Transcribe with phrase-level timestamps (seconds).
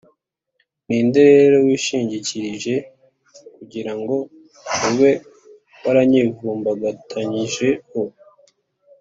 [0.87, 2.75] Ni nde rero wishingikirije
[3.55, 4.15] kugira ngo
[4.89, 5.11] ube
[5.83, 8.01] waranyivumbagatanyijeho?